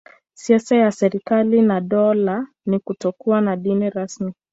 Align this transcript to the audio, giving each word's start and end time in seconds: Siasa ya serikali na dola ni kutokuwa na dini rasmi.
Siasa 0.33 0.75
ya 0.75 0.91
serikali 0.91 1.61
na 1.61 1.81
dola 1.81 2.47
ni 2.65 2.79
kutokuwa 2.79 3.41
na 3.41 3.55
dini 3.57 3.89
rasmi. 3.89 4.33